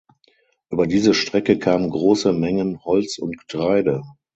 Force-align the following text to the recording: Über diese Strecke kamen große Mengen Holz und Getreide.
Über 0.71 0.87
diese 0.87 1.13
Strecke 1.13 1.59
kamen 1.59 1.91
große 1.91 2.33
Mengen 2.33 2.83
Holz 2.85 3.19
und 3.19 3.37
Getreide. 3.37 4.01